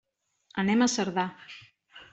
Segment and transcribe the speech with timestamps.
[0.63, 1.29] Anem a Cerdà.